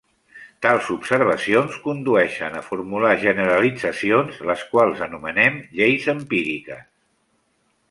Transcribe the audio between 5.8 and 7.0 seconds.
lleis empíriques.